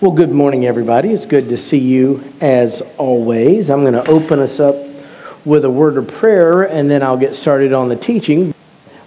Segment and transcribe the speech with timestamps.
[0.00, 1.10] Well, good morning, everybody.
[1.10, 3.68] It's good to see you as always.
[3.68, 4.76] I'm going to open us up
[5.44, 8.54] with a word of prayer and then I'll get started on the teaching.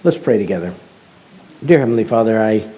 [0.03, 0.73] Let's pray together.
[1.65, 2.69] Dear Heavenly Father, I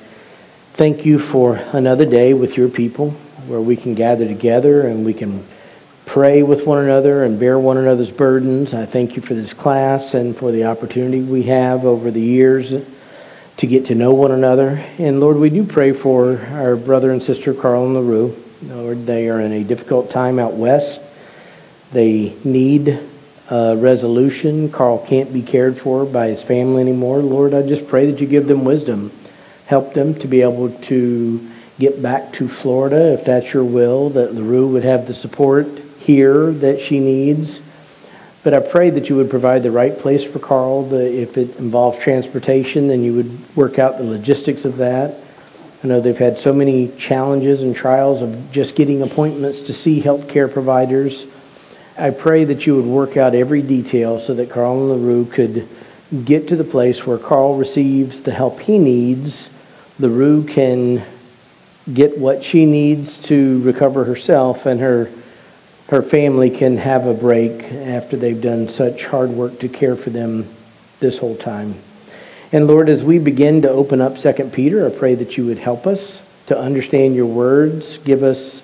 [0.74, 3.10] thank you for another day with your people
[3.48, 5.44] where we can gather together and we can
[6.06, 8.76] pray with one another and bear one another's burdens.
[8.76, 12.74] I thank you for this class and for the opportunity we have over the years
[13.58, 14.84] to get to know one another.
[14.98, 18.36] And Lord, we do pray for our brother and sister Carl and LaRue.
[18.64, 21.00] Lord, they are in a difficult time out west.
[21.92, 23.00] They need
[23.52, 24.72] resolution.
[24.72, 27.20] Carl can't be cared for by his family anymore.
[27.20, 29.12] Lord, I just pray that you give them wisdom.
[29.68, 31.50] Help them to be able to
[31.80, 35.68] get back to Florida if that's your will, that LaRue would have the support
[36.00, 37.62] here that she needs
[38.44, 40.94] but I pray that you would provide the right place for Carl.
[40.94, 45.16] If it involves transportation, then you would work out the logistics of that.
[45.84, 50.02] I know they've had so many challenges and trials of just getting appointments to see
[50.02, 51.26] healthcare providers.
[51.98, 55.68] I pray that you would work out every detail so that Carl and LaRue could
[56.26, 59.50] get to the place where Carl receives the help he needs.
[60.00, 61.04] LaRue can
[61.94, 65.10] get what she needs to recover herself and her
[65.90, 70.10] her family can have a break after they've done such hard work to care for
[70.10, 70.48] them
[71.00, 71.76] this whole time.
[72.52, 75.58] And Lord, as we begin to open up 2 Peter, I pray that you would
[75.58, 78.62] help us to understand your words, give us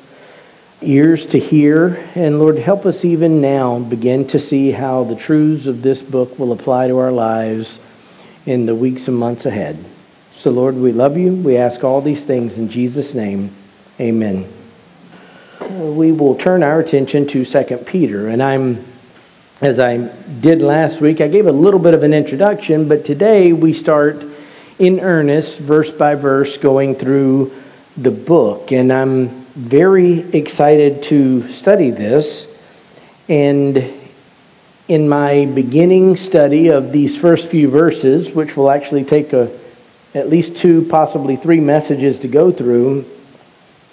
[0.82, 5.66] ears to hear, and Lord, help us even now begin to see how the truths
[5.66, 7.80] of this book will apply to our lives
[8.46, 9.84] in the weeks and months ahead.
[10.32, 11.34] So, Lord, we love you.
[11.34, 13.54] We ask all these things in Jesus' name.
[14.00, 14.59] Amen
[15.70, 18.28] we will turn our attention to 2 Peter.
[18.28, 18.84] And I'm,
[19.62, 23.54] as I did last week, I gave a little bit of an introduction, but today
[23.54, 24.26] we start
[24.80, 27.54] in earnest, verse by verse, going through
[27.98, 28.72] the book.
[28.72, 32.48] And I'm very excited to study this.
[33.28, 33.94] And
[34.88, 39.56] in my beginning study of these first few verses, which will actually take a,
[40.16, 43.06] at least two, possibly three messages to go through,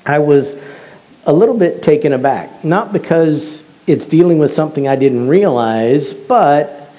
[0.06, 0.56] I was
[1.26, 2.64] a little bit taken aback.
[2.64, 6.91] Not because it's dealing with something I didn't realize, but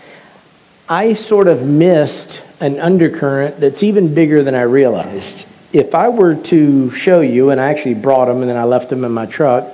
[0.89, 5.45] I sort of missed an undercurrent that's even bigger than I realized.
[5.73, 8.89] If I were to show you, and I actually brought them and then I left
[8.89, 9.73] them in my truck,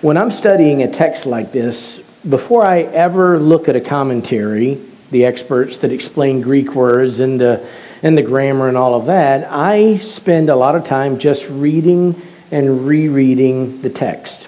[0.00, 5.24] when I'm studying a text like this, before I ever look at a commentary, the
[5.24, 7.66] experts that explain Greek words and the,
[8.02, 12.20] and the grammar and all of that, I spend a lot of time just reading
[12.52, 14.46] and rereading the text.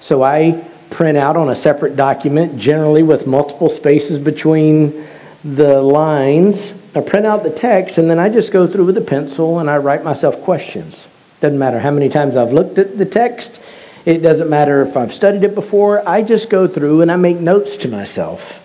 [0.00, 5.06] So I print out on a separate document, generally with multiple spaces between
[5.42, 6.72] the lines.
[6.94, 9.70] I print out the text and then I just go through with a pencil and
[9.70, 11.06] I write myself questions.
[11.40, 13.58] Doesn't matter how many times I've looked at the text.
[14.04, 16.06] It doesn't matter if I've studied it before.
[16.08, 18.60] I just go through and I make notes to myself.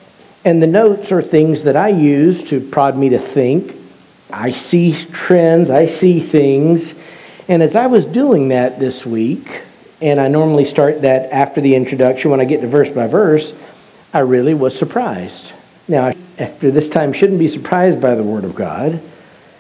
[0.46, 3.76] And the notes are things that I use to prod me to think.
[4.32, 6.94] I see trends, I see things,
[7.50, 9.64] and as I was doing that this week,
[10.02, 13.54] and I normally start that after the introduction when I get to verse by verse,
[14.14, 15.52] I really was surprised.
[15.88, 19.02] Now, after this time, shouldn't be surprised by the Word of God,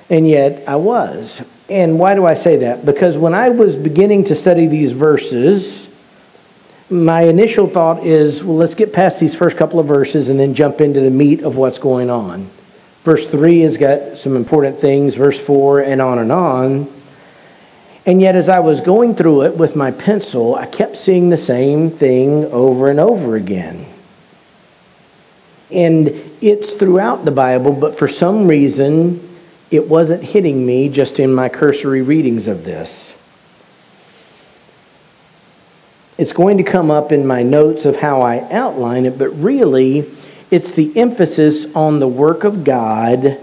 [0.09, 1.41] and yet I was.
[1.67, 2.85] And why do I say that?
[2.85, 5.88] Because when I was beginning to study these verses,
[6.89, 10.55] my initial thought is, well, let's get past these first couple of verses and then
[10.55, 12.49] jump into the meat of what's going on.
[13.03, 16.98] Verse 3 has got some important things, verse 4, and on and on.
[18.05, 21.37] And yet, as I was going through it with my pencil, I kept seeing the
[21.37, 23.85] same thing over and over again.
[25.69, 26.09] And
[26.41, 29.27] it's throughout the Bible, but for some reason,
[29.69, 33.13] it wasn't hitting me just in my cursory readings of this.
[36.17, 40.09] It's going to come up in my notes of how I outline it, but really,
[40.51, 43.39] it's the emphasis on the work of God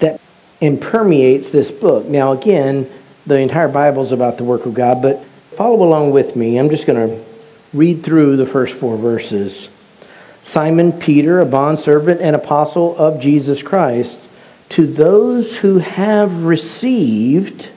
[0.00, 0.20] that
[0.60, 2.06] impermeates this book.
[2.06, 2.90] Now, again,
[3.30, 5.24] the entire Bible is about the work of God, but
[5.56, 6.58] follow along with me.
[6.58, 7.24] I'm just going to
[7.72, 9.68] read through the first four verses.
[10.42, 14.18] Simon Peter, a bondservant and apostle of Jesus Christ,
[14.70, 17.68] to those who have received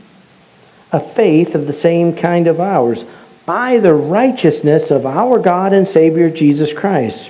[0.92, 3.06] a faith of the same kind of ours,
[3.46, 7.30] by the righteousness of our God and Savior Jesus Christ.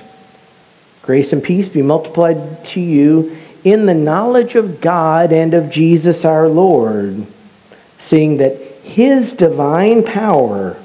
[1.02, 6.24] Grace and peace be multiplied to you in the knowledge of God and of Jesus
[6.24, 7.26] our Lord
[8.04, 10.76] seeing that His divine power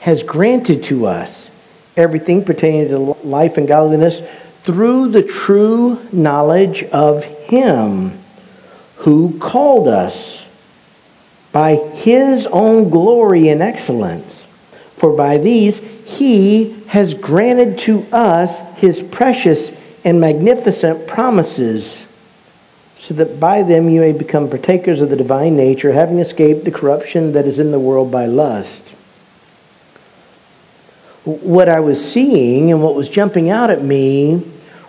[0.00, 1.48] has granted to us
[1.96, 4.20] everything pertaining to life and godliness
[4.64, 8.18] through the true knowledge of Him
[8.96, 10.44] who called us
[11.52, 14.46] by His own glory and excellence.
[14.96, 19.72] For by these he has granted to us his precious
[20.04, 22.04] and magnificent promises,
[23.04, 26.70] so that by them you may become partakers of the divine nature, having escaped the
[26.70, 28.80] corruption that is in the world by lust.
[31.24, 34.42] What I was seeing and what was jumping out at me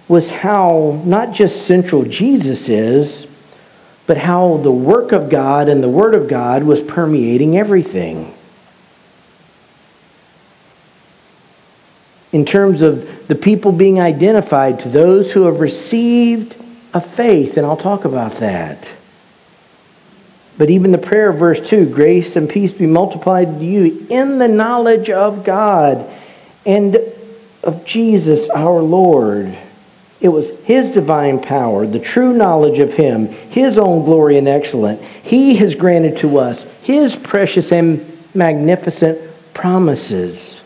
[0.07, 3.27] was how not just central Jesus is,
[4.07, 8.33] but how the work of God and the Word of God was permeating everything.
[12.31, 16.55] In terms of the people being identified to those who have received
[16.95, 18.87] a faith, and I'll talk about that.
[20.57, 24.39] But even the prayer of verse 2 grace and peace be multiplied to you in
[24.39, 26.09] the knowledge of God
[26.65, 26.97] and
[27.61, 29.57] of Jesus our Lord.
[30.21, 35.03] It was His divine power, the true knowledge of Him, His own glory and excellence.
[35.21, 39.19] He has granted to us His precious and magnificent
[39.53, 40.61] promises.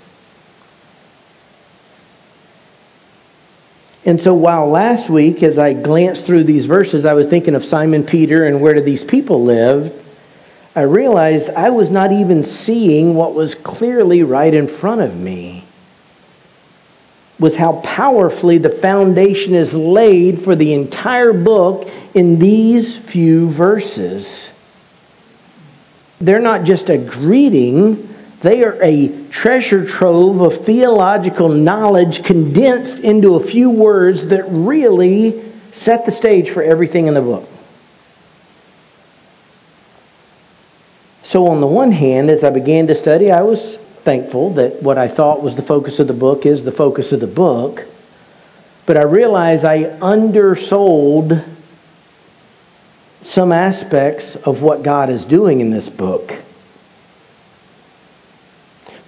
[4.09, 7.63] And so, while last week, as I glanced through these verses, I was thinking of
[7.63, 10.03] Simon Peter and where do these people live,
[10.75, 15.63] I realized I was not even seeing what was clearly right in front of me
[17.37, 24.49] was how powerfully the foundation is laid for the entire book in these few verses.
[26.19, 33.35] They're not just a greeting, they are a treasure trove of theological knowledge condensed into
[33.35, 35.43] a few words that really
[35.73, 37.47] set the stage for everything in the book.
[41.23, 44.97] So, on the one hand, as I began to study, I was thankful that what
[44.97, 47.85] I thought was the focus of the book is the focus of the book.
[48.85, 51.43] But I realized I undersold
[53.21, 56.35] some aspects of what God is doing in this book.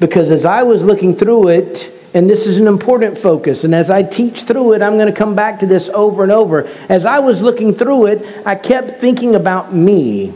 [0.01, 3.92] Because as I was looking through it, and this is an important focus, and as
[3.92, 6.68] I teach through it, I'm going to come back to this over and over.
[6.89, 10.33] As I was looking through it, I kept thinking about me,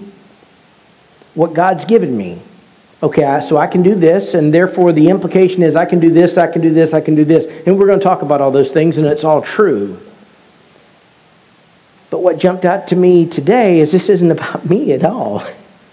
[1.34, 2.40] what God's given me.
[3.02, 6.38] Okay, so I can do this, and therefore the implication is I can do this,
[6.38, 7.46] I can do this, I can do this.
[7.66, 10.00] And we're going to talk about all those things, and it's all true.
[12.12, 15.44] But what jumped out to me today is this isn't about me at all,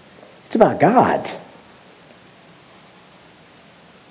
[0.45, 1.27] it's about God.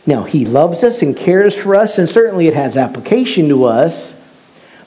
[0.06, 4.14] Now, He loves us and cares for us, and certainly it has application to us.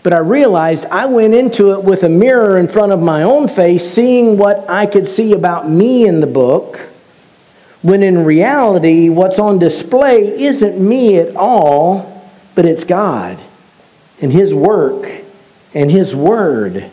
[0.03, 3.47] But I realized I went into it with a mirror in front of my own
[3.47, 6.79] face, seeing what I could see about me in the book
[7.85, 13.37] when in reality, what's on display isn't me at all, but it's God
[14.19, 15.07] and His work
[15.75, 16.89] and His Word.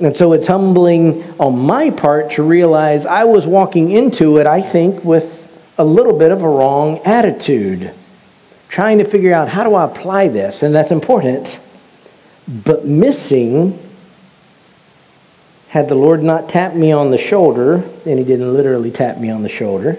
[0.00, 4.62] And so it's humbling on my part to realize I was walking into it, I
[4.62, 5.34] think, with
[5.76, 7.92] a little bit of a wrong attitude,
[8.68, 11.58] trying to figure out how do I apply this, and that's important,
[12.46, 13.78] but missing
[15.68, 17.74] had the Lord not tapped me on the shoulder,
[18.06, 19.98] and He didn't literally tap me on the shoulder,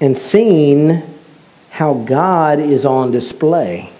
[0.00, 1.02] and seen
[1.70, 3.92] how God is on display.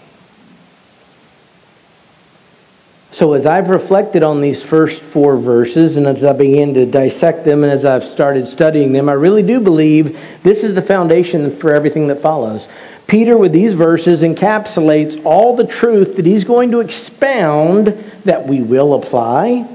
[3.16, 7.46] So, as I've reflected on these first four verses, and as I began to dissect
[7.46, 11.50] them, and as I've started studying them, I really do believe this is the foundation
[11.56, 12.68] for everything that follows.
[13.06, 17.86] Peter, with these verses, encapsulates all the truth that he's going to expound
[18.26, 19.66] that we will apply,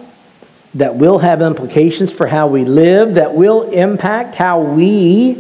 [0.76, 5.34] that will have implications for how we live, that will impact how we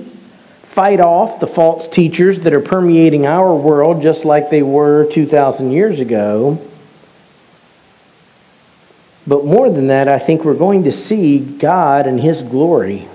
[0.63, 5.69] fight off the false teachers that are permeating our world just like they were 2,000
[5.69, 6.59] years ago.
[9.27, 13.07] But more than that, I think we're going to see God and His glory.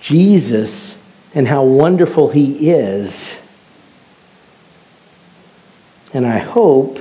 [0.00, 0.94] Jesus
[1.34, 3.34] and how wonderful He is.
[6.12, 7.00] And I hope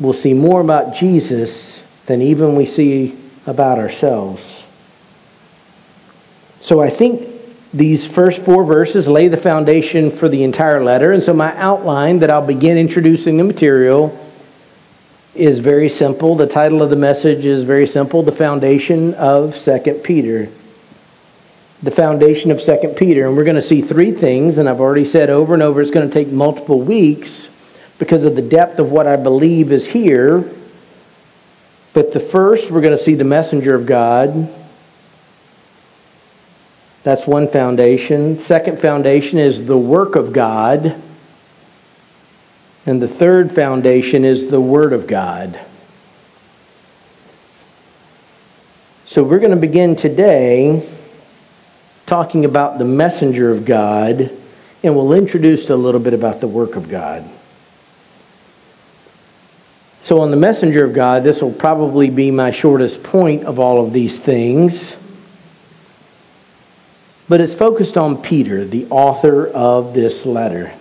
[0.00, 4.64] we'll see more about Jesus than even we see about ourselves.
[6.60, 7.28] So I think
[7.72, 11.12] these first four verses lay the foundation for the entire letter.
[11.12, 14.19] And so my outline that I'll begin introducing the material
[15.40, 16.36] is very simple.
[16.36, 20.48] The title of the message is very simple The Foundation of Second Peter
[21.82, 23.26] the foundation of Second Peter.
[23.26, 25.90] And we're going to see three things, and I've already said over and over it's
[25.90, 27.48] going to take multiple weeks
[27.98, 30.50] because of the depth of what I believe is here.
[31.92, 34.54] But the first, we're going to see the messenger of God.
[37.02, 38.38] That's one foundation.
[38.38, 41.00] Second foundation is the work of God.
[42.86, 45.58] And the third foundation is the Word of God.
[49.04, 50.88] So we're going to begin today
[52.06, 54.30] talking about the messenger of God,
[54.82, 57.28] and we'll introduce a little bit about the work of God.
[60.02, 63.84] So, on the messenger of God, this will probably be my shortest point of all
[63.84, 64.96] of these things.
[67.28, 70.72] But it's focused on Peter, the author of this letter.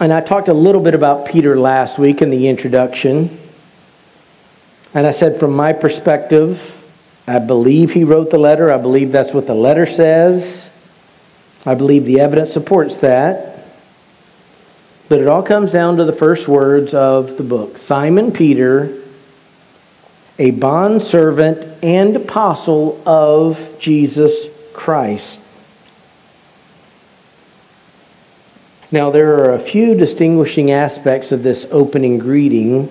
[0.00, 3.36] And I talked a little bit about Peter last week in the introduction.
[4.94, 6.62] And I said, from my perspective,
[7.26, 8.72] I believe he wrote the letter.
[8.72, 10.70] I believe that's what the letter says.
[11.66, 13.66] I believe the evidence supports that.
[15.08, 19.02] But it all comes down to the first words of the book Simon Peter,
[20.38, 25.40] a bondservant and apostle of Jesus Christ.
[28.90, 32.88] Now, there are a few distinguishing aspects of this opening greeting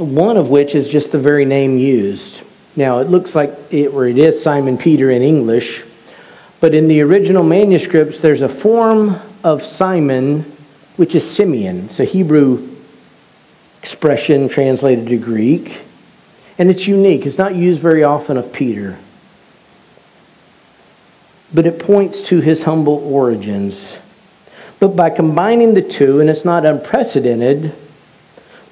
[0.00, 2.42] one of which is just the very name used.
[2.76, 5.84] Now, it looks like it, or it is Simon Peter in English,
[6.60, 10.40] but in the original manuscripts, there's a form of Simon
[10.96, 11.86] which is Simeon.
[11.86, 12.68] It's a Hebrew
[13.78, 15.82] expression translated to Greek,
[16.58, 17.26] and it's unique.
[17.26, 18.98] It's not used very often of Peter,
[21.52, 23.98] but it points to his humble origins.
[24.78, 27.72] But by combining the two, and it's not unprecedented,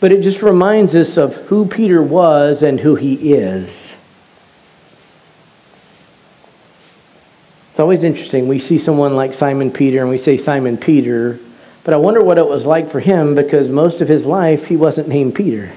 [0.00, 3.92] but it just reminds us of who Peter was and who he is.
[7.70, 8.49] It's always interesting.
[8.49, 11.38] We see someone like Simon Peter and we say Simon Peter,
[11.85, 14.76] but I wonder what it was like for him because most of his life he
[14.76, 15.70] wasn't named Peter.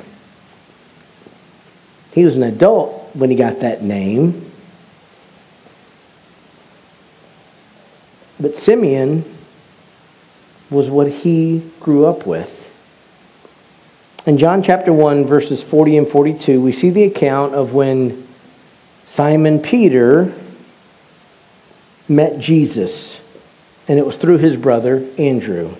[2.13, 4.50] He was an adult when he got that name.
[8.41, 9.24] But Simeon
[10.71, 12.57] was what he grew up with.
[14.25, 18.27] In John chapter 1, verses 40 and 42, we see the account of when
[19.05, 20.33] Simon Peter
[22.07, 23.19] met Jesus,
[23.88, 25.75] and it was through his brother Andrew.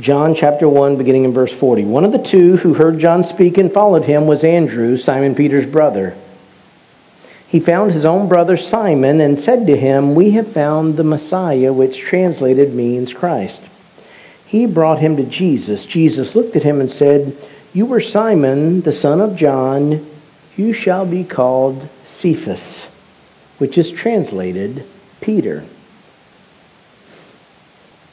[0.00, 1.84] John chapter 1, beginning in verse 40.
[1.84, 5.66] One of the two who heard John speak and followed him was Andrew, Simon Peter's
[5.66, 6.16] brother.
[7.52, 11.72] He found his own brother Simon and said to him, We have found the Messiah,
[11.72, 13.62] which translated means Christ
[14.52, 15.86] he brought him to Jesus.
[15.86, 17.34] Jesus looked at him and said,
[17.72, 20.06] You were Simon, the son of John.
[20.58, 22.84] You shall be called Cephas,
[23.56, 24.84] which is translated
[25.22, 25.64] Peter.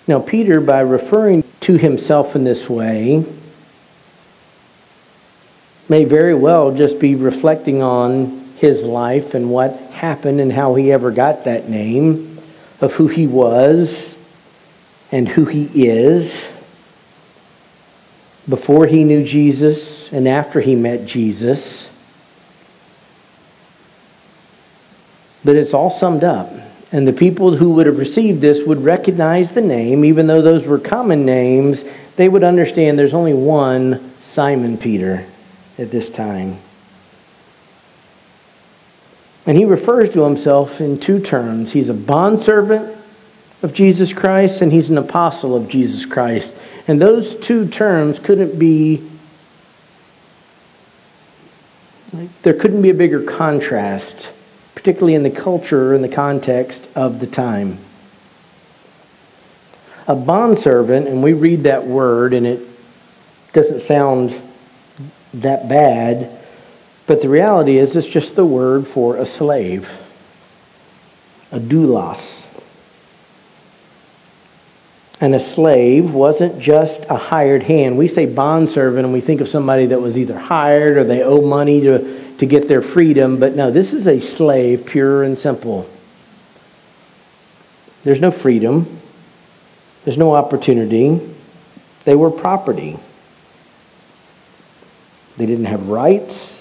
[0.07, 3.25] Now, Peter, by referring to himself in this way,
[5.89, 10.91] may very well just be reflecting on his life and what happened and how he
[10.91, 12.39] ever got that name,
[12.81, 14.15] of who he was
[15.11, 16.47] and who he is
[18.47, 21.89] before he knew Jesus and after he met Jesus.
[25.43, 26.51] But it's all summed up.
[26.91, 30.65] And the people who would have received this would recognize the name, even though those
[30.65, 31.85] were common names,
[32.15, 35.25] they would understand there's only one Simon Peter
[35.77, 36.59] at this time.
[39.45, 41.71] And he refers to himself in two terms.
[41.71, 42.97] He's a bondservant
[43.61, 46.53] of Jesus Christ and he's an apostle of Jesus Christ.
[46.87, 49.03] And those two terms couldn't be,
[52.41, 54.31] there couldn't be a bigger contrast,
[54.75, 57.77] particularly in the culture and the context of the time.
[60.07, 62.67] A bondservant, and we read that word and it
[63.53, 64.39] doesn't sound
[65.35, 66.38] that bad,
[67.09, 69.89] but the reality is it's just the word for a slave,
[71.51, 72.45] a doulos.
[75.19, 77.97] And a slave wasn't just a hired hand.
[77.97, 81.41] We say bondservant and we think of somebody that was either hired or they owe
[81.41, 83.39] money to, to get their freedom.
[83.39, 85.89] But no, this is a slave, pure and simple.
[88.03, 89.01] There's no freedom,
[90.05, 91.19] there's no opportunity.
[92.05, 92.99] They were property.
[95.37, 96.58] They didn't have rights.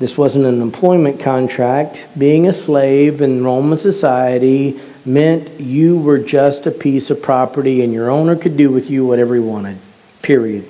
[0.00, 2.06] This wasn't an employment contract.
[2.16, 7.92] Being a slave in Roman society meant you were just a piece of property and
[7.92, 9.76] your owner could do with you whatever he wanted.
[10.22, 10.66] Period.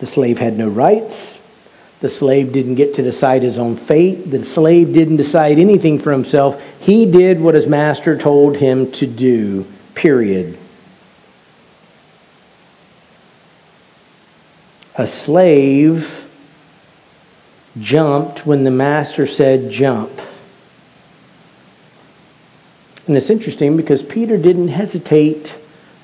[0.00, 1.38] The slave had no rights.
[2.00, 4.30] The slave didn't get to decide his own fate.
[4.30, 6.60] The slave didn't decide anything for himself.
[6.80, 9.66] He did what his master told him to do.
[9.94, 10.58] Period.
[14.96, 16.19] A slave
[17.78, 20.10] jumped when the master said jump.
[23.06, 25.54] And it's interesting because Peter didn't hesitate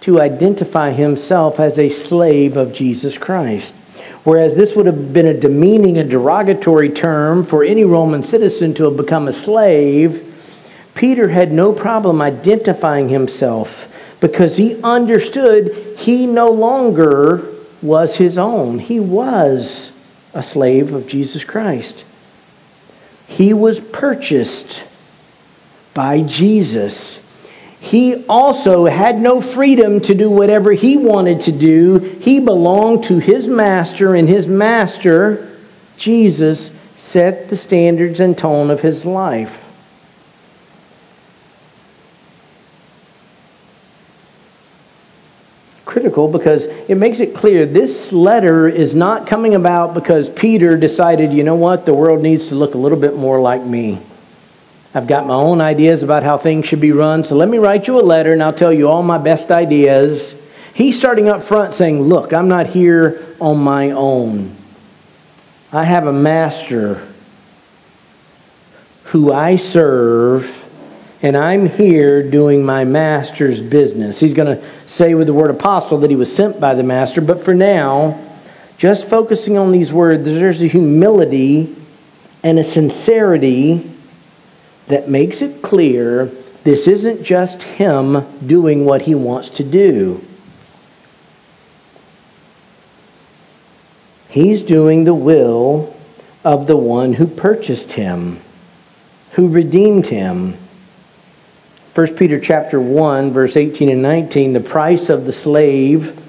[0.03, 3.75] to identify himself as a slave of Jesus Christ.
[4.25, 8.85] Whereas this would have been a demeaning and derogatory term for any Roman citizen to
[8.85, 10.23] have become a slave,
[10.95, 18.79] Peter had no problem identifying himself because he understood he no longer was his own.
[18.79, 19.93] He was
[20.37, 22.05] a slave of Jesus Christ.
[23.27, 24.85] He was purchased
[25.95, 27.19] by Jesus.
[27.81, 31.99] He also had no freedom to do whatever he wanted to do.
[31.99, 35.51] He belonged to his master, and his master,
[35.97, 39.66] Jesus, set the standards and tone of his life.
[45.97, 51.33] Critical because it makes it clear this letter is not coming about because Peter decided,
[51.33, 53.99] you know what, the world needs to look a little bit more like me.
[54.93, 57.87] I've got my own ideas about how things should be run, so let me write
[57.87, 60.35] you a letter and I'll tell you all my best ideas.
[60.75, 64.55] He's starting up front saying, Look, I'm not here on my own.
[65.73, 67.01] I have a master
[69.05, 70.56] who I serve
[71.23, 74.21] and I'm here doing my master's business.
[74.21, 77.21] He's going to say with the word apostle that he was sent by the master,
[77.21, 78.23] but for now,
[78.79, 81.75] just focusing on these words, there's a humility
[82.43, 83.91] and a sincerity
[84.89, 86.27] that makes it clear
[86.65, 90.23] this isn't just him doing what he wants to do.
[94.29, 95.97] He's doing the will
[96.45, 98.39] of the one who purchased him,
[99.33, 100.59] who redeemed him
[101.97, 106.23] 1 Peter chapter 1 verse 18 and 19 the price of the slave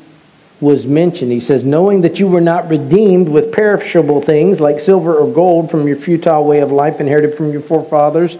[0.62, 1.30] was mentioned.
[1.30, 5.70] He says, Knowing that you were not redeemed with perishable things like silver or gold
[5.70, 8.38] from your futile way of life inherited from your forefathers,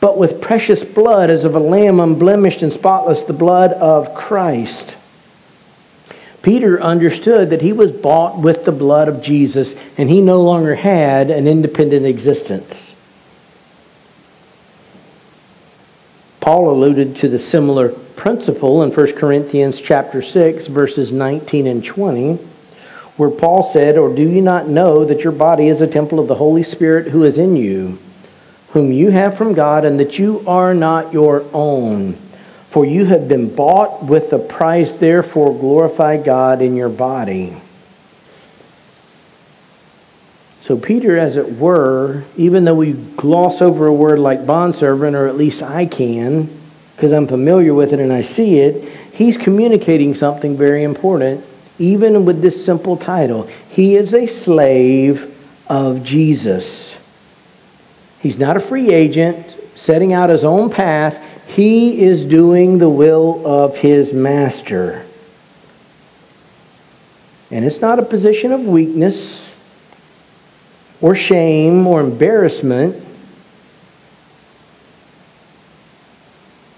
[0.00, 4.96] but with precious blood as of a lamb unblemished and spotless, the blood of Christ.
[6.42, 10.74] Peter understood that he was bought with the blood of Jesus and he no longer
[10.74, 12.90] had an independent existence.
[16.46, 22.38] Paul alluded to the similar principle in 1 Corinthians chapter 6 verses 19 and 20
[23.16, 26.28] where Paul said, "Or do you not know that your body is a temple of
[26.28, 27.98] the Holy Spirit who is in you,
[28.74, 32.14] whom you have from God, and that you are not your own?
[32.70, 37.54] For you have been bought with a price, therefore glorify God in your body."
[40.66, 45.28] So, Peter, as it were, even though we gloss over a word like bondservant, or
[45.28, 46.50] at least I can,
[46.96, 51.44] because I'm familiar with it and I see it, he's communicating something very important,
[51.78, 53.48] even with this simple title.
[53.68, 55.32] He is a slave
[55.68, 56.96] of Jesus.
[58.18, 63.46] He's not a free agent setting out his own path, he is doing the will
[63.46, 65.06] of his master.
[67.52, 69.45] And it's not a position of weakness
[71.00, 73.02] or shame or embarrassment.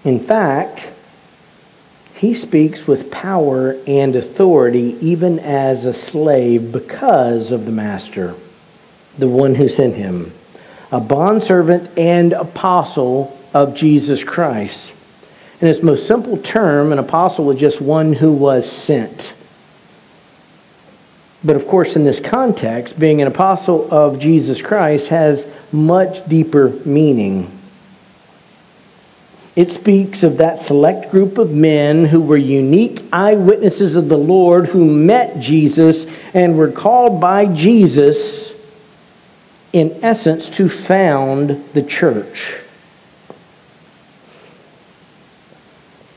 [0.04, 0.88] In fact,
[2.14, 8.34] he speaks with power and authority even as a slave because of the master,
[9.18, 10.32] the one who sent him,
[10.90, 14.92] a bondservant and apostle of Jesus Christ.
[15.60, 19.32] In its most simple term, an apostle was just one who was sent.
[21.44, 26.70] But of course, in this context, being an apostle of Jesus Christ has much deeper
[26.84, 27.50] meaning.
[29.54, 34.66] It speaks of that select group of men who were unique eyewitnesses of the Lord
[34.68, 38.52] who met Jesus and were called by Jesus,
[39.72, 42.54] in essence, to found the church.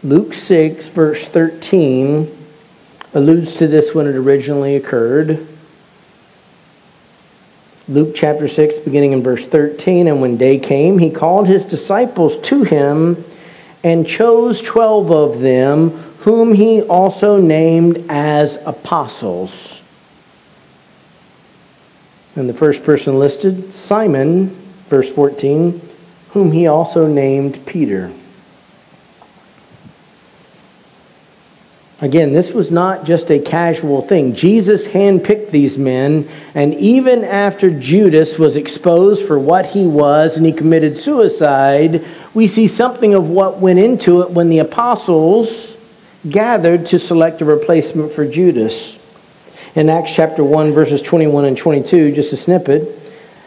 [0.03, 2.40] Luke 6, verse 13
[3.13, 5.47] alludes to this when it originally occurred.
[7.87, 10.07] Luke chapter 6, beginning in verse 13.
[10.07, 13.23] And when day came, he called his disciples to him
[13.83, 19.81] and chose twelve of them, whom he also named as apostles.
[22.35, 24.49] And the first person listed, Simon,
[24.87, 25.81] verse 14,
[26.29, 28.11] whom he also named Peter.
[32.01, 34.33] Again, this was not just a casual thing.
[34.33, 40.43] Jesus handpicked these men, and even after Judas was exposed for what he was and
[40.43, 45.75] he committed suicide, we see something of what went into it when the apostles
[46.27, 48.97] gathered to select a replacement for Judas.
[49.75, 52.99] In Acts chapter 1, verses 21 and 22, just a snippet.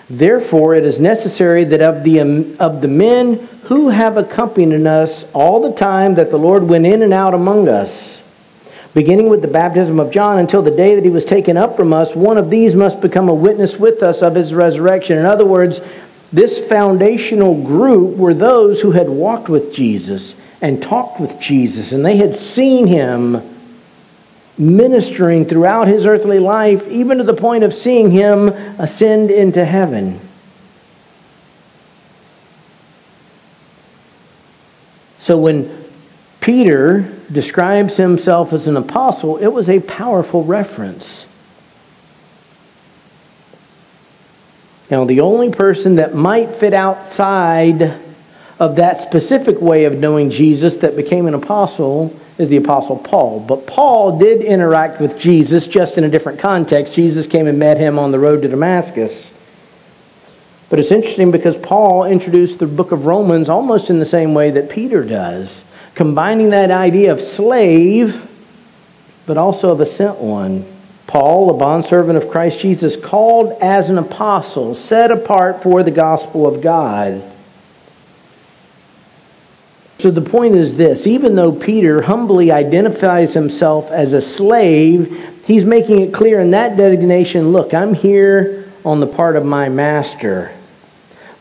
[0.09, 5.25] Therefore, it is necessary that of the, um, of the men who have accompanied us
[5.33, 8.21] all the time that the Lord went in and out among us,
[8.95, 11.93] beginning with the baptism of John until the day that he was taken up from
[11.93, 15.19] us, one of these must become a witness with us of his resurrection.
[15.19, 15.81] In other words,
[16.33, 22.07] this foundational group were those who had walked with Jesus and talked with Jesus, and
[22.07, 23.43] they had seen him
[24.57, 30.21] ministering throughout his earthly life, even to the point of seeing him ascend into heaven.
[35.19, 35.84] So when
[36.45, 41.25] Peter describes himself as an apostle, it was a powerful reference.
[44.91, 47.99] Now, the only person that might fit outside
[48.61, 53.41] of that specific way of knowing Jesus that became an apostle is the apostle Paul.
[53.41, 56.93] But Paul did interact with Jesus just in a different context.
[56.93, 59.31] Jesus came and met him on the road to Damascus.
[60.69, 64.51] But it's interesting because Paul introduced the book of Romans almost in the same way
[64.51, 68.29] that Peter does combining that idea of slave,
[69.27, 70.67] but also of a sent one.
[71.07, 76.47] Paul, a bondservant of Christ Jesus, called as an apostle, set apart for the gospel
[76.47, 77.23] of God.
[79.99, 85.65] So the point is this even though Peter humbly identifies himself as a slave, he's
[85.65, 90.51] making it clear in that designation look, I'm here on the part of my master.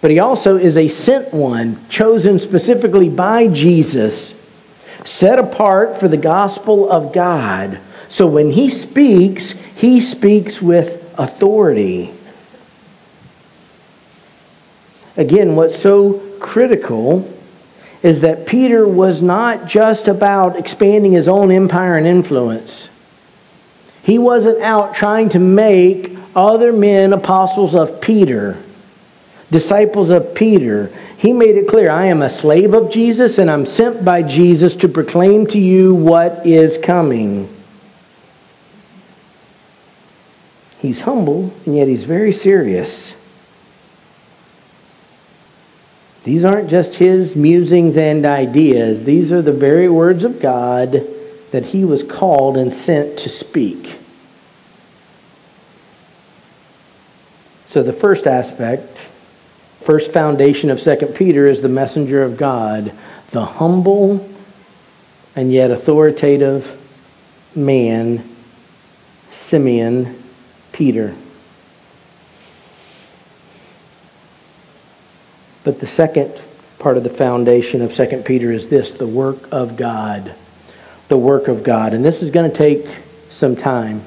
[0.01, 4.33] But he also is a sent one, chosen specifically by Jesus
[5.05, 7.79] set apart for the gospel of God.
[8.09, 12.13] So when he speaks, he speaks with authority.
[15.17, 17.29] Again, what's so critical
[18.01, 22.89] is that Peter was not just about expanding his own empire and influence.
[24.03, 28.57] He wasn't out trying to make other men apostles of Peter,
[29.49, 30.91] disciples of Peter.
[31.23, 34.75] He made it clear I am a slave of Jesus and I'm sent by Jesus
[34.75, 37.47] to proclaim to you what is coming.
[40.79, 43.13] He's humble, and yet he's very serious.
[46.25, 51.07] These aren't just his musings and ideas, these are the very words of God
[51.51, 53.95] that he was called and sent to speak.
[57.67, 58.99] So, the first aspect
[59.83, 62.93] first foundation of 2 Peter is the messenger of God,
[63.31, 64.29] the humble
[65.35, 66.79] and yet authoritative
[67.55, 68.27] man,
[69.31, 70.21] Simeon
[70.71, 71.13] Peter.
[75.63, 76.39] But the second
[76.79, 80.35] part of the foundation of 2 Peter is this the work of God.
[81.07, 81.93] The work of God.
[81.93, 82.85] And this is going to take
[83.29, 84.03] some time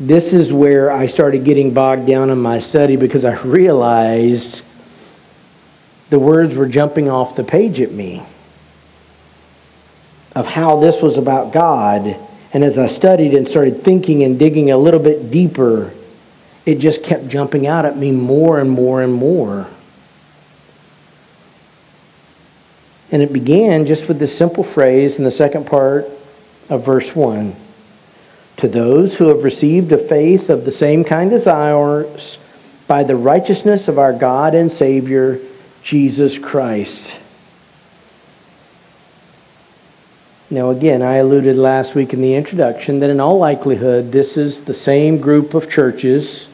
[0.00, 4.62] this is where I started getting bogged down in my study because I realized
[6.08, 8.22] the words were jumping off the page at me
[10.34, 12.16] of how this was about God.
[12.54, 15.92] And as I studied and started thinking and digging a little bit deeper,
[16.64, 19.66] it just kept jumping out at me more and more and more.
[23.12, 26.08] And it began just with this simple phrase in the second part
[26.70, 27.54] of verse 1
[28.60, 32.36] to those who have received a faith of the same kind as ours
[32.86, 35.40] by the righteousness of our God and Savior,
[35.82, 37.16] Jesus Christ.
[40.50, 44.60] Now, again, I alluded last week in the introduction that in all likelihood, this is
[44.62, 46.48] the same group of churches,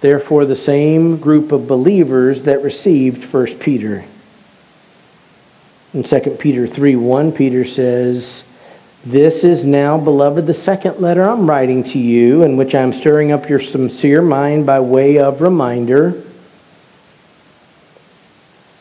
[0.00, 4.04] therefore, the same group of believers that received 1 Peter.
[5.94, 8.42] In 2 Peter 3 1, Peter says,
[9.04, 13.32] this is now, beloved, the second letter I'm writing to you, in which I'm stirring
[13.32, 16.24] up your sincere mind by way of reminder.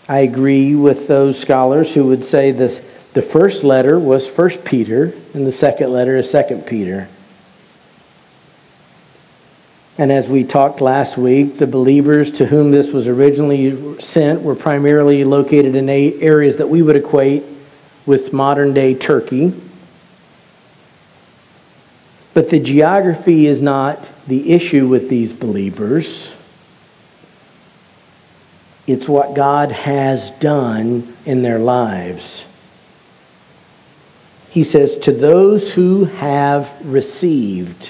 [0.10, 2.82] I agree with those scholars who would say this,
[3.14, 7.10] the first letter was First Peter, and the second letter is Second Peter.
[9.98, 14.56] And as we talked last week, the believers to whom this was originally sent were
[14.56, 17.44] primarily located in areas that we would equate
[18.06, 19.54] with modern day Turkey.
[22.38, 26.32] But the geography is not the issue with these believers.
[28.86, 32.46] It's what God has done in their lives.
[34.52, 37.90] He says, To those who have received.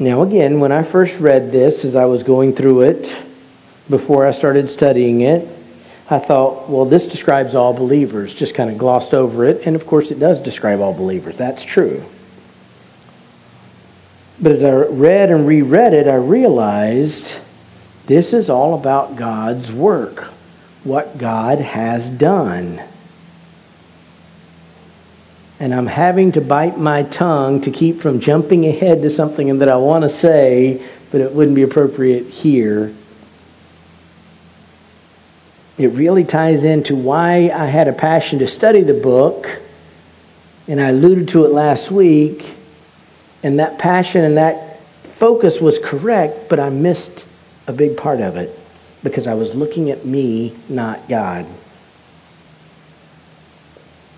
[0.00, 3.22] Now, again, when I first read this, as I was going through it,
[3.88, 5.48] before I started studying it,
[6.10, 8.34] I thought, well, this describes all believers.
[8.34, 9.66] Just kind of glossed over it.
[9.66, 11.36] And of course, it does describe all believers.
[11.36, 12.04] That's true.
[14.40, 17.36] But as I read and reread it, I realized
[18.06, 20.24] this is all about God's work,
[20.82, 22.82] what God has done.
[25.60, 29.68] and I'm having to bite my tongue to keep from jumping ahead to something that
[29.68, 32.92] I want to say, but it wouldn't be appropriate here.
[35.76, 39.60] It really ties into why I had a passion to study the book,
[40.68, 42.46] and I alluded to it last week,
[43.42, 47.26] and that passion and that focus was correct, but I missed
[47.66, 48.58] a big part of it
[49.02, 51.46] because I was looking at me, not God.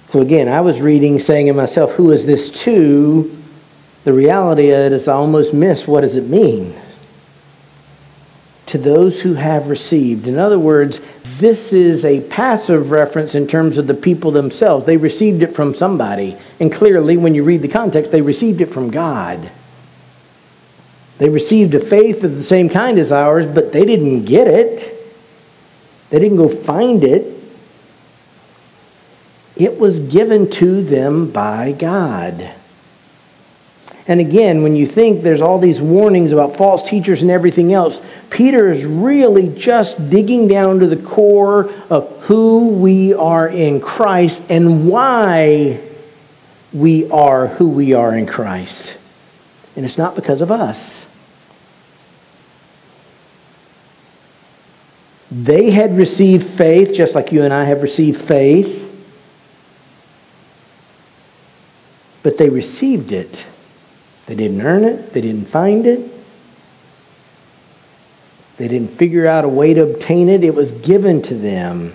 [0.09, 3.37] So again, I was reading, saying to myself, who is this to?
[4.05, 6.75] The reality of it is I almost miss what does it mean?
[8.67, 10.29] To those who have received.
[10.29, 11.01] In other words,
[11.39, 14.87] this is a passive reference in terms of the people themselves.
[14.87, 16.37] They received it from somebody.
[16.61, 19.51] And clearly, when you read the context, they received it from God.
[21.19, 24.93] They received a faith of the same kind as ours, but they didn't get it.
[26.11, 27.33] They didn't go find it.
[29.57, 32.51] It was given to them by God.
[34.09, 38.01] And again, when you think there's all these warnings about false teachers and everything else,
[38.31, 44.41] Peter is really just digging down to the core of who we are in Christ
[44.49, 45.81] and why
[46.73, 48.97] we are who we are in Christ.
[49.75, 51.05] And it's not because of us.
[55.33, 58.87] They had received faith just like you and I have received faith.
[62.27, 63.47] but they received it.
[64.27, 66.01] They didn't earn it, they didn't find it,
[68.57, 70.43] they didn't figure out a way to obtain it.
[70.43, 71.93] It was given to them.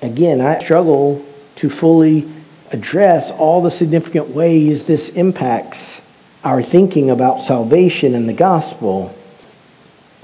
[0.00, 1.24] Again, I struggle
[1.56, 2.28] to fully
[2.72, 6.00] address all the significant ways this impacts
[6.42, 9.16] our thinking about salvation and the gospel.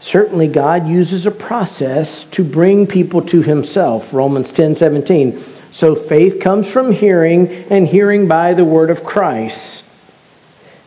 [0.01, 4.12] Certainly, God uses a process to bring people to Himself.
[4.12, 5.44] Romans 10 17.
[5.70, 9.85] So faith comes from hearing, and hearing by the word of Christ.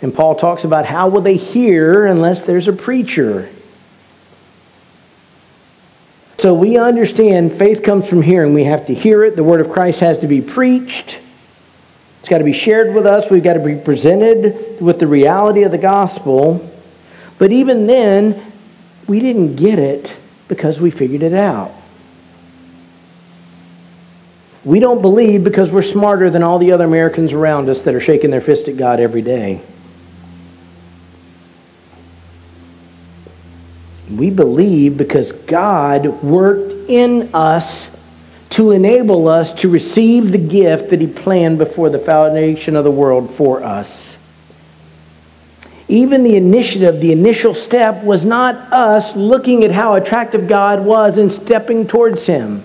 [0.02, 3.50] And Paul talks about how will they hear unless there's a preacher?
[6.40, 8.56] So we understand faith comes from hearing.
[8.56, 9.36] We have to hear it.
[9.36, 11.20] The word of Christ has to be preached.
[12.20, 13.30] It's got to be shared with us.
[13.30, 16.68] We've got to be presented with the reality of the gospel.
[17.38, 18.52] But even then,
[19.08, 20.12] we didn't get it
[20.48, 21.72] because we figured it out.
[24.64, 28.00] We don't believe because we're smarter than all the other Americans around us that are
[28.00, 29.62] shaking their fist at God every day.
[34.10, 37.90] We believe because God worked in us
[38.52, 42.92] to enable us to receive the gift that He planned before the foundation of the
[42.92, 44.16] world for us.
[45.88, 51.18] Even the initiative, the initial step, was not us looking at how attractive God was
[51.18, 52.64] and stepping towards Him.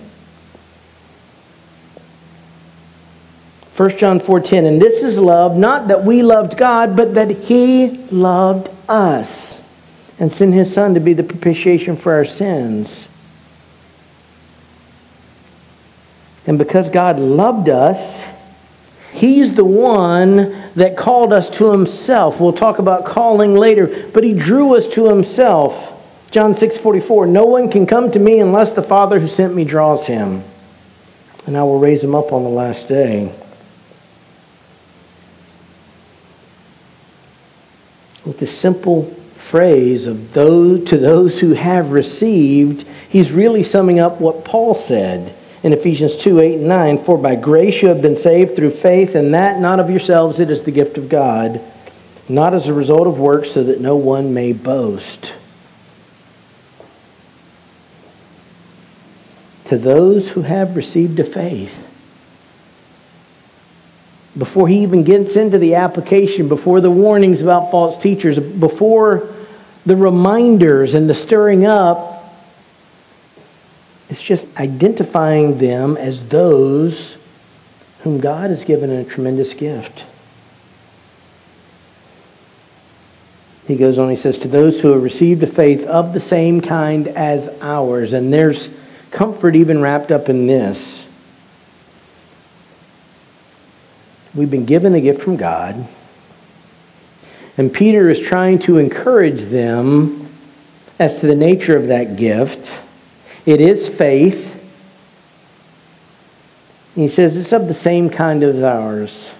[3.77, 7.99] 1 John 4:10 and this is love not that we loved God but that he
[8.11, 9.61] loved us
[10.19, 13.07] and sent his son to be the propitiation for our sins.
[16.47, 18.25] And because God loved us,
[19.13, 22.41] he's the one that called us to himself.
[22.41, 25.93] We'll talk about calling later, but he drew us to himself.
[26.31, 30.07] John 6:44 No one can come to me unless the Father who sent me draws
[30.07, 30.45] him,
[31.47, 33.33] and I will raise him up on the last day.
[38.27, 39.05] With the simple
[39.37, 45.35] phrase of those to those who have received, he's really summing up what Paul said
[45.63, 47.05] in Ephesians 2 8 and 9.
[47.05, 50.51] For by grace you have been saved through faith, and that not of yourselves, it
[50.51, 51.61] is the gift of God,
[52.29, 55.33] not as a result of works, so that no one may boast.
[59.67, 61.85] To those who have received a faith,
[64.39, 69.33] before he even gets into the application, before the warnings about false teachers, before
[69.87, 72.35] the reminders and the stirring up,
[74.09, 77.17] it's just identifying them as those
[78.01, 80.05] whom God has given a tremendous gift.
[83.67, 86.61] He goes on, he says, To those who have received a faith of the same
[86.61, 88.13] kind as ours.
[88.13, 88.69] And there's
[89.11, 91.06] comfort even wrapped up in this.
[94.37, 95.89] We've been given a gift from God.
[97.57, 100.29] And Peter is trying to encourage them
[100.99, 102.71] as to the nature of that gift.
[103.47, 104.53] It is faith.
[106.95, 109.31] He says it's of the same kind as ours.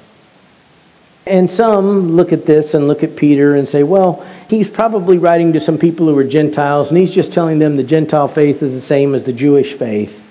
[1.27, 5.53] And some look at this and look at Peter and say, well, he's probably writing
[5.55, 8.73] to some people who are Gentiles, and he's just telling them the Gentile faith is
[8.73, 10.23] the same as the Jewish faith.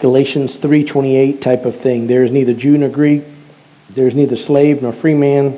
[0.00, 2.06] Galatians 3:28 type of thing.
[2.06, 3.22] There is neither Jew nor Greek,
[3.94, 5.56] there is neither slave nor free man,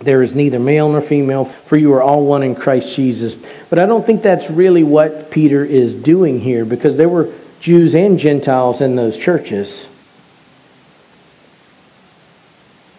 [0.00, 3.36] there is neither male nor female, for you are all one in Christ Jesus.
[3.68, 7.28] But I don't think that's really what Peter is doing here because there were
[7.60, 9.86] Jews and Gentiles in those churches.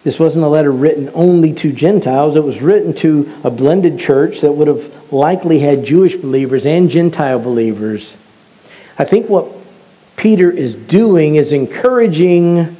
[0.04, 2.34] This wasn't a letter written only to Gentiles.
[2.34, 6.90] It was written to a blended church that would have likely had Jewish believers and
[6.90, 8.16] Gentile believers.
[8.98, 9.46] I think what
[10.22, 12.76] Peter is doing is encouraging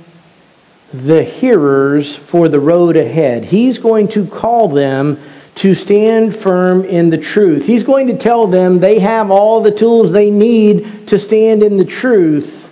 [0.94, 3.42] the hearers for the road ahead.
[3.42, 5.20] He's going to call them
[5.56, 7.66] to stand firm in the truth.
[7.66, 11.78] He's going to tell them they have all the tools they need to stand in
[11.78, 12.70] the truth.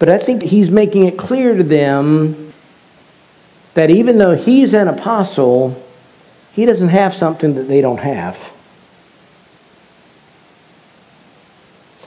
[0.00, 2.52] But I think he's making it clear to them
[3.74, 5.80] that even though he's an apostle,
[6.52, 8.50] he doesn't have something that they don't have.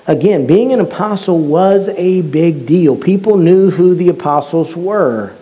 [0.08, 2.96] Again, being an apostle was a big deal.
[2.96, 5.34] People knew who the apostles were.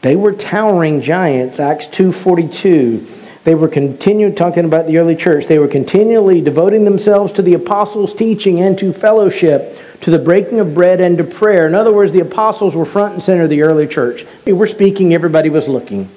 [0.00, 3.06] They were towering giants, Acts 2:42.
[3.44, 5.46] They were continuing talking about the early church.
[5.46, 10.58] They were continually devoting themselves to the apostles' teaching and to fellowship, to the breaking
[10.58, 11.66] of bread and to prayer.
[11.66, 14.26] In other words, the apostles were front and center of the early church.
[14.44, 16.08] They were speaking, everybody was looking.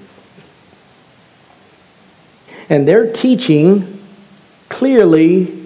[2.70, 4.00] And their teaching
[4.70, 5.65] clearly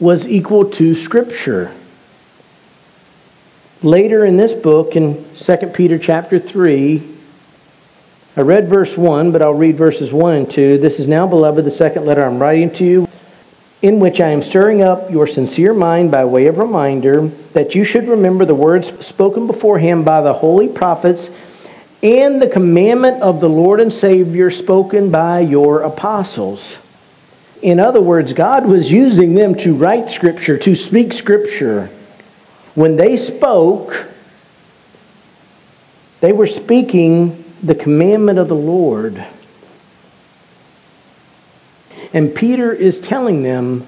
[0.00, 1.72] was equal to Scripture.
[3.82, 7.02] Later in this book, in 2 Peter chapter 3,
[8.36, 10.78] I read verse 1, but I'll read verses 1 and 2.
[10.78, 13.08] This is now, beloved, the second letter I'm writing to you,
[13.82, 17.84] in which I am stirring up your sincere mind by way of reminder that you
[17.84, 21.30] should remember the words spoken beforehand by the holy prophets
[22.02, 26.76] and the commandment of the Lord and Savior spoken by your apostles.
[27.64, 31.88] In other words, God was using them to write Scripture, to speak Scripture.
[32.74, 34.06] When they spoke,
[36.20, 39.24] they were speaking the commandment of the Lord.
[42.12, 43.86] And Peter is telling them,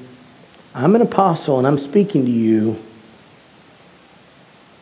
[0.75, 2.83] I'm an apostle and I'm speaking to you,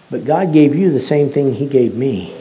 [0.08, 2.32] but God gave you the same thing He gave me.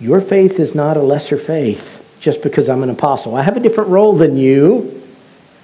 [0.00, 3.34] Your faith is not a lesser faith just because I'm an apostle.
[3.34, 5.02] I have a different role than you.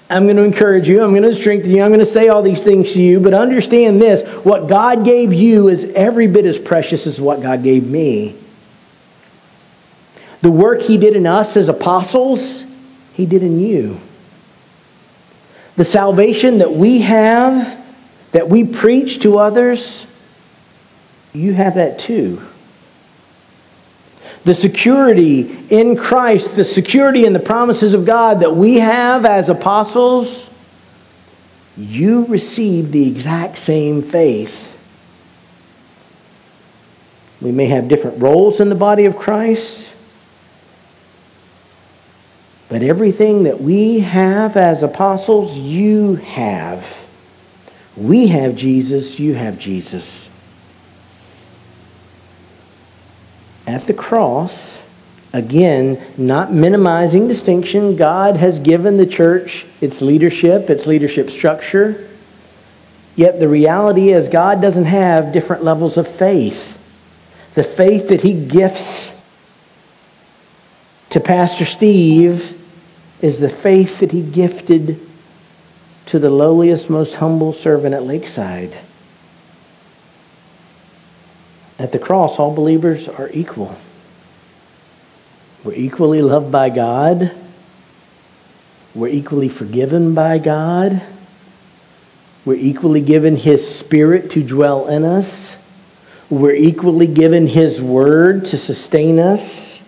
[0.09, 1.03] I'm going to encourage you.
[1.03, 1.83] I'm going to strengthen you.
[1.83, 3.21] I'm going to say all these things to you.
[3.21, 7.63] But understand this what God gave you is every bit as precious as what God
[7.63, 8.35] gave me.
[10.41, 12.65] The work He did in us as apostles,
[13.15, 14.01] He did in you.
[15.77, 17.85] The salvation that we have,
[18.33, 20.07] that we preach to others,
[21.35, 22.41] you have that too
[24.47, 29.49] the security in Christ, the security in the promises of God that we have as
[29.49, 30.49] apostles,
[31.77, 34.73] you receive the exact same faith.
[37.41, 39.93] We may have different roles in the body of Christ,
[42.69, 47.05] but everything that we have as apostles, you have.
[47.97, 50.26] We have Jesus, you have Jesus.
[53.67, 54.79] At the cross,
[55.33, 62.09] again, not minimizing distinction, God has given the church its leadership, its leadership structure.
[63.17, 66.79] Yet the reality is, God doesn't have different levels of faith.
[67.55, 69.11] The faith that He gifts
[71.11, 72.53] to Pastor Steve
[73.23, 75.01] is the faith that He gifted
[76.07, 78.77] to the lowliest, most humble servant at Lakeside.
[81.79, 83.77] At the cross, all believers are equal.
[85.63, 87.33] We're equally loved by God.
[88.95, 91.03] We're equally forgiven by God.
[92.47, 95.55] We're equally given His Spirit to dwell in us.
[96.31, 99.79] We're equally given His Word to sustain us.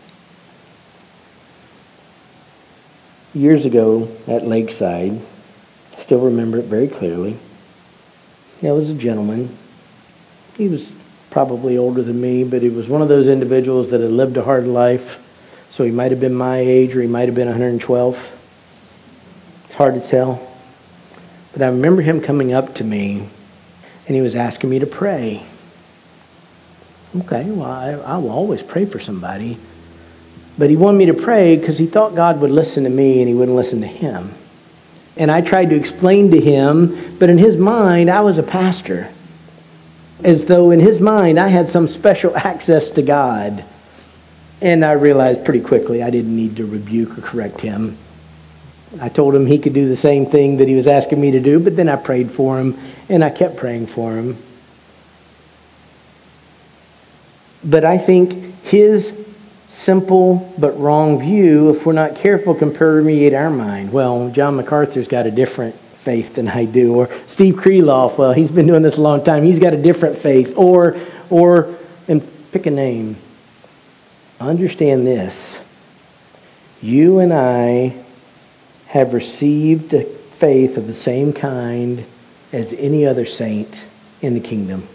[3.34, 5.20] Years ago at Lakeside,
[5.96, 7.38] I still remember it very clearly.
[8.60, 9.56] There was a gentleman.
[10.56, 10.92] He was
[11.30, 14.42] probably older than me, but he was one of those individuals that had lived a
[14.42, 15.22] hard life.
[15.70, 18.38] So he might have been my age or he might have been 112.
[19.66, 20.44] It's hard to tell.
[21.52, 23.28] But I remember him coming up to me
[24.06, 25.44] and he was asking me to pray.
[27.20, 29.58] Okay, well, I, I will always pray for somebody.
[30.56, 33.28] But he wanted me to pray because he thought God would listen to me and
[33.28, 34.32] he wouldn't listen to him.
[35.16, 39.10] And I tried to explain to him, but in his mind, I was a pastor
[40.24, 43.64] as though in his mind I had some special access to God.
[44.60, 47.96] And I realized pretty quickly I didn't need to rebuke or correct him.
[49.00, 51.40] I told him he could do the same thing that he was asking me to
[51.40, 54.36] do, but then I prayed for him and I kept praying for him.
[57.62, 59.12] But I think his
[59.68, 63.92] simple but wrong view, if we're not careful, can permeate our mind.
[63.92, 65.76] Well, John MacArthur's got a different
[66.08, 66.94] faith than I do.
[66.94, 69.42] Or Steve Kreloff, well, he's been doing this a long time.
[69.42, 70.56] He's got a different faith.
[70.56, 70.96] Or,
[71.28, 71.76] or,
[72.08, 73.18] and pick a name.
[74.40, 75.58] Understand this.
[76.80, 77.94] You and I
[78.86, 82.06] have received a faith of the same kind
[82.54, 83.84] as any other saint
[84.22, 84.88] in the kingdom.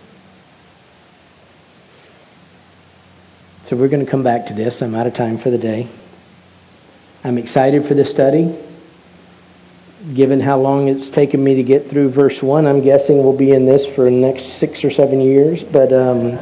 [3.65, 4.81] So we're going to come back to this.
[4.81, 5.87] I'm out of time for the day.
[7.23, 8.57] I'm excited for this study.
[10.11, 13.51] Given how long it's taken me to get through verse 1, I'm guessing we'll be
[13.51, 15.63] in this for the next six or seven years.
[15.63, 16.37] But um,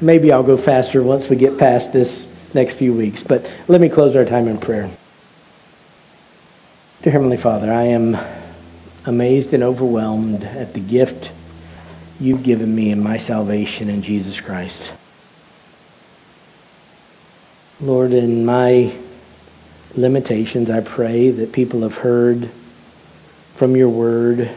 [0.00, 3.22] maybe I'll go faster once we get past this next few weeks.
[3.22, 4.90] But let me close our time in prayer.
[7.02, 8.16] Dear Heavenly Father, I am
[9.06, 11.30] amazed and overwhelmed at the gift
[12.18, 14.92] you've given me in my salvation in Jesus Christ.
[17.80, 18.92] Lord, in my
[19.96, 22.50] limitations, I pray that people have heard
[23.54, 24.50] from your word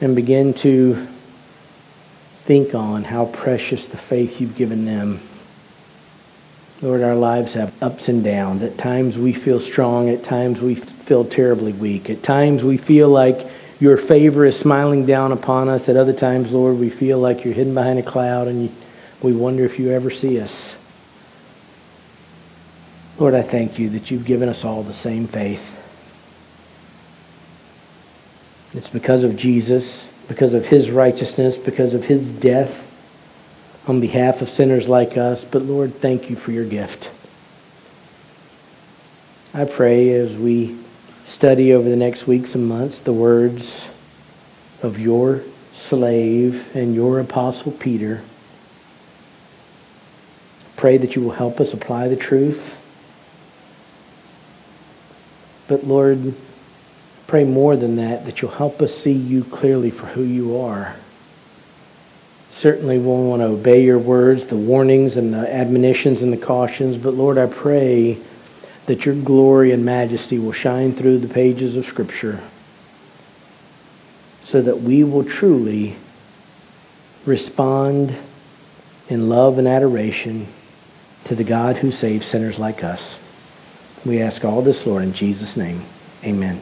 [0.00, 1.06] and begin to
[2.44, 5.20] think on how precious the faith you've given them.
[6.82, 8.62] Lord, our lives have ups and downs.
[8.62, 10.10] At times we feel strong.
[10.10, 12.10] At times we feel terribly weak.
[12.10, 13.48] At times we feel like
[13.80, 15.88] your favor is smiling down upon us.
[15.88, 18.74] At other times, Lord, we feel like you're hidden behind a cloud and
[19.22, 20.76] we wonder if you ever see us.
[23.18, 25.83] Lord, I thank you that you've given us all the same faith.
[28.74, 32.86] It's because of Jesus, because of his righteousness, because of his death
[33.86, 35.44] on behalf of sinners like us.
[35.44, 37.10] But Lord, thank you for your gift.
[39.52, 40.76] I pray as we
[41.26, 43.86] study over the next weeks and months the words
[44.82, 48.22] of your slave and your apostle Peter.
[50.76, 52.80] Pray that you will help us apply the truth
[55.66, 56.34] but Lord,
[57.26, 60.96] pray more than that, that you'll help us see you clearly for who you are.
[62.50, 66.96] Certainly we'll want to obey your words, the warnings and the admonitions and the cautions,
[66.96, 68.18] but Lord, I pray
[68.86, 72.40] that your glory and majesty will shine through the pages of Scripture
[74.44, 75.96] so that we will truly
[77.26, 78.14] respond
[79.08, 80.46] in love and adoration
[81.24, 83.18] to the God who saves sinners like us.
[84.04, 85.82] We ask all this, Lord, in Jesus' name.
[86.22, 86.60] Amen.